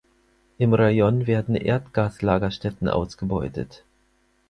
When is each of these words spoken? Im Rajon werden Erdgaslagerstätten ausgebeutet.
Im 0.57 0.73
Rajon 0.73 1.27
werden 1.27 1.53
Erdgaslagerstätten 1.53 2.89
ausgebeutet. 2.89 3.83